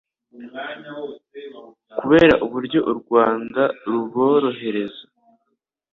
[1.99, 5.03] Kubera uburyo u Rwanda ruborohereza.